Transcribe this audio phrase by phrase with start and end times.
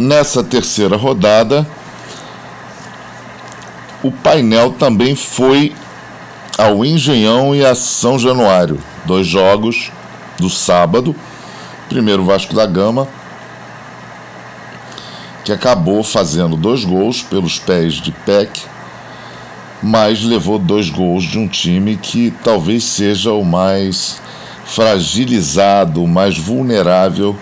[0.00, 1.66] nessa terceira rodada,
[4.02, 5.74] o painel também foi
[6.56, 9.92] ao Engenhão e a São Januário, dois jogos
[10.38, 11.14] do sábado.
[11.88, 13.06] Primeiro Vasco da Gama,
[15.44, 18.62] que acabou fazendo dois gols pelos pés de Peck,
[19.82, 24.22] mas levou dois gols de um time que talvez seja o mais
[24.64, 27.36] fragilizado, o mais vulnerável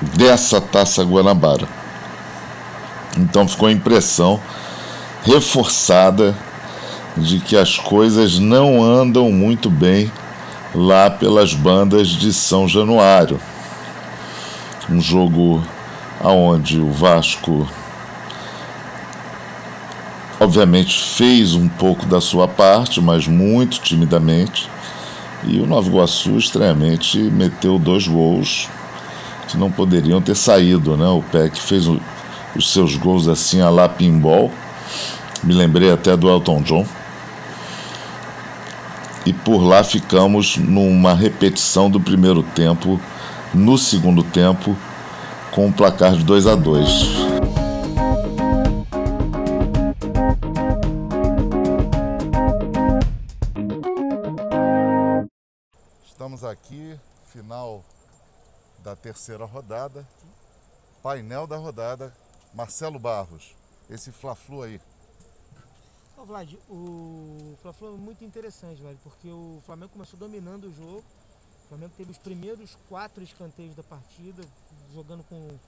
[0.00, 1.68] dessa Taça Guanabara.
[3.16, 4.40] Então ficou a impressão
[5.24, 6.34] reforçada
[7.16, 10.10] de que as coisas não andam muito bem
[10.74, 13.40] lá pelas bandas de São Januário.
[14.88, 15.62] Um jogo
[16.20, 17.68] aonde o Vasco
[20.38, 24.70] obviamente fez um pouco da sua parte, mas muito timidamente.
[25.44, 28.68] E o Nova Iguaçu estranhamente meteu dois gols
[29.50, 31.06] que não poderiam ter saído, né?
[31.08, 32.00] O PEC fez o,
[32.54, 34.50] os seus gols assim a lá pinball.
[35.42, 36.86] Me lembrei até do Elton John.
[39.26, 43.00] E por lá ficamos numa repetição do primeiro tempo
[43.52, 44.76] no segundo tempo
[45.50, 46.88] com um placar de 2 a 2.
[56.06, 56.94] Estamos aqui,
[57.32, 57.82] final
[58.82, 60.06] da terceira rodada,
[61.02, 62.14] painel da rodada,
[62.54, 63.54] Marcelo Barros,
[63.88, 64.80] esse Fla-Flu aí.
[66.16, 71.04] Ô Vlad, o Fla-Flu é muito interessante, Vlad, porque o Flamengo começou dominando o jogo,
[71.64, 74.42] o Flamengo teve os primeiros quatro escanteios da partida,
[74.92, 75.58] jogando com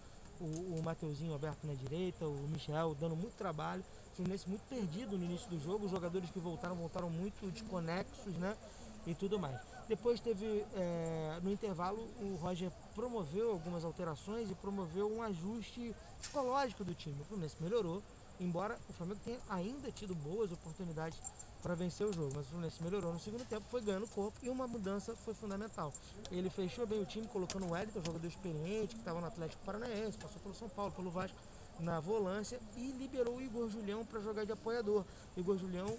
[0.40, 5.16] o, o Mateuzinho aberto na direita, o Michel dando muito trabalho, o Fluminense muito perdido
[5.16, 8.56] no início do jogo, os jogadores que voltaram, voltaram muito desconexos, né?
[9.06, 9.60] E tudo mais.
[9.88, 16.84] Depois teve, é, no intervalo, o Roger promoveu algumas alterações e promoveu um ajuste psicológico
[16.84, 17.20] do time.
[17.20, 18.00] O Fluminense melhorou,
[18.38, 21.18] embora o Flamengo tenha ainda tido boas oportunidades
[21.62, 22.30] para vencer o jogo.
[22.34, 25.92] Mas o Fluminense melhorou no segundo tempo, foi ganhando corpo e uma mudança foi fundamental.
[26.30, 30.16] Ele fechou bem o time, colocando o Wellington, jogador experiente, que estava no Atlético Paranaense,
[30.16, 31.36] passou pelo São Paulo, pelo Vasco,
[31.80, 35.04] na volância, e liberou o Igor Julião para jogar de apoiador.
[35.36, 35.96] Igor Julião,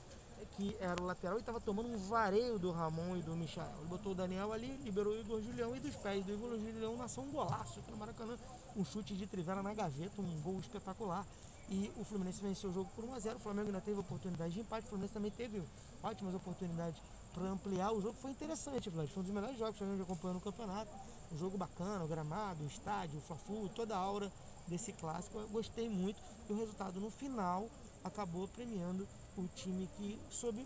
[0.52, 3.70] que era o lateral, e estava tomando um vareio do Ramon e do Michel.
[3.80, 6.96] Ele botou o Daniel ali, liberou o Igor Julião, e dos pés do Igor Julião
[6.98, 8.38] nasceu um golaço no Maracanã.
[8.76, 11.26] Um chute de trivela na gaveta, um gol espetacular
[11.70, 14.54] e o Fluminense venceu o jogo por 1 a 0 O Flamengo ainda teve oportunidade
[14.54, 15.64] de empate, o Fluminense também teve
[16.02, 17.00] ótimas oportunidades
[17.34, 17.92] para ampliar.
[17.92, 19.10] O jogo foi interessante, Vlad.
[19.10, 20.92] Foi um dos melhores jogos que o Flamengo acompanhou no campeonato.
[21.31, 24.31] Um jogo bacana, o gramado, o estádio, o Fla-Flu, toda a aura
[24.68, 25.40] desse clássico.
[25.40, 27.68] Eu gostei muito e o resultado no final
[28.03, 30.66] acabou premiando o time que soube,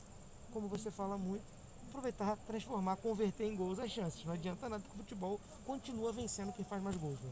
[0.51, 1.43] como você fala muito,
[1.89, 4.23] aproveitar, transformar, converter em gols as chances.
[4.25, 7.19] Não adianta nada porque o futebol continua vencendo quem faz mais gols.
[7.19, 7.31] Né?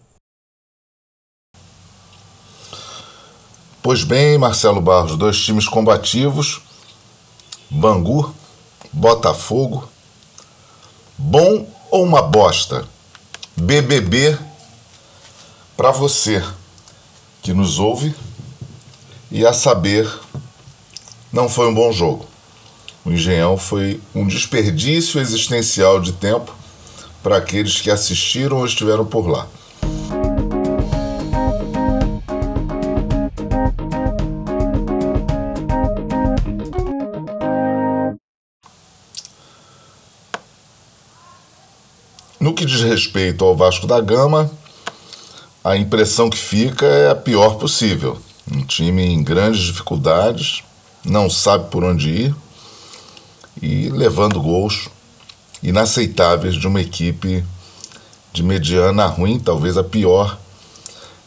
[3.81, 6.61] Pois bem, Marcelo Barros, dois times combativos,
[7.69, 8.33] Bangu,
[8.91, 9.87] Botafogo.
[11.17, 12.87] Bom ou uma bosta?
[13.55, 14.37] BBB
[15.77, 16.43] para você
[17.41, 18.15] que nos ouve
[19.35, 20.09] e a saber,
[21.29, 22.25] não foi um bom jogo.
[23.03, 26.55] O Engenhão foi um desperdício existencial de tempo
[27.21, 29.45] para aqueles que assistiram ou estiveram por lá.
[42.39, 44.49] No que diz respeito ao Vasco da Gama,
[45.61, 48.17] a impressão que fica é a pior possível.
[48.51, 50.63] Um time em grandes dificuldades,
[51.03, 52.35] não sabe por onde ir
[53.61, 54.89] e levando gols
[55.63, 57.43] inaceitáveis de uma equipe
[58.31, 60.37] de mediana ruim, talvez a pior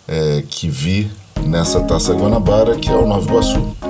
[0.06, 1.10] é, que vi
[1.44, 3.87] nessa Taça Guanabara, que é o Nova Iguaçu.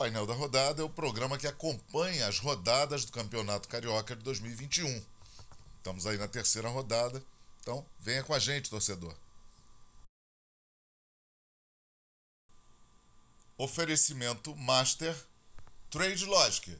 [0.00, 5.04] Painel da Rodada é o programa que acompanha as rodadas do Campeonato Carioca de 2021.
[5.76, 7.22] Estamos aí na terceira rodada,
[7.60, 9.14] então venha com a gente, torcedor.
[13.58, 15.14] Oferecimento Master
[15.90, 16.78] Trade Logic,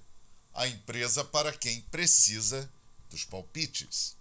[0.55, 2.73] a empresa para quem precisa
[3.11, 4.17] dos palpites.